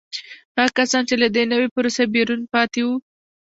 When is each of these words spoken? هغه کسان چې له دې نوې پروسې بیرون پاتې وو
هغه 0.57 0.71
کسان 0.77 1.03
چې 1.09 1.15
له 1.21 1.27
دې 1.35 1.43
نوې 1.51 1.67
پروسې 1.75 2.03
بیرون 2.13 2.41
پاتې 2.53 2.81
وو 2.85 2.95